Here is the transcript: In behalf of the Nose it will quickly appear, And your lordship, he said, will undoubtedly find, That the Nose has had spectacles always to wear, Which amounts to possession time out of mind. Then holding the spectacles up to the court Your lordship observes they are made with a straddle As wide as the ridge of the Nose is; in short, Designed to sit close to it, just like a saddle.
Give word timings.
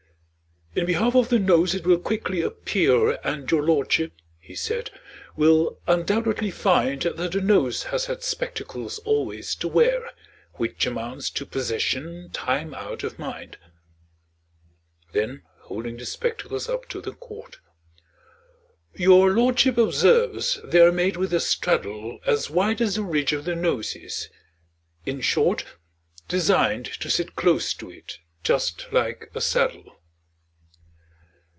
In 0.73 0.85
behalf 0.85 1.15
of 1.15 1.27
the 1.27 1.37
Nose 1.37 1.75
it 1.75 1.85
will 1.85 1.99
quickly 1.99 2.41
appear, 2.41 3.19
And 3.27 3.51
your 3.51 3.61
lordship, 3.61 4.13
he 4.39 4.55
said, 4.55 4.89
will 5.35 5.81
undoubtedly 5.85 6.49
find, 6.49 7.01
That 7.01 7.31
the 7.33 7.41
Nose 7.41 7.83
has 7.83 8.05
had 8.05 8.23
spectacles 8.23 8.97
always 8.99 9.53
to 9.55 9.67
wear, 9.67 10.09
Which 10.53 10.85
amounts 10.85 11.29
to 11.31 11.45
possession 11.45 12.29
time 12.31 12.73
out 12.73 13.03
of 13.03 13.19
mind. 13.19 13.57
Then 15.11 15.43
holding 15.63 15.97
the 15.97 16.05
spectacles 16.05 16.69
up 16.69 16.87
to 16.87 17.01
the 17.01 17.11
court 17.15 17.59
Your 18.93 19.31
lordship 19.31 19.77
observes 19.77 20.57
they 20.63 20.79
are 20.79 20.93
made 20.93 21.17
with 21.17 21.33
a 21.33 21.41
straddle 21.41 22.21
As 22.25 22.49
wide 22.49 22.79
as 22.81 22.95
the 22.95 23.03
ridge 23.03 23.33
of 23.33 23.43
the 23.43 23.55
Nose 23.57 23.93
is; 23.93 24.29
in 25.05 25.19
short, 25.19 25.65
Designed 26.29 26.85
to 27.01 27.09
sit 27.09 27.35
close 27.35 27.73
to 27.73 27.91
it, 27.91 28.19
just 28.41 28.87
like 28.93 29.29
a 29.35 29.41
saddle. 29.41 29.97